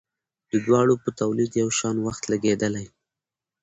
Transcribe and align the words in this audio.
د 0.51 0.53
دواړو 0.65 0.95
په 1.03 1.09
تولید 1.19 1.51
یو 1.61 1.69
شان 1.77 1.95
وخت 2.05 2.23
لګیدلی. 2.31 2.85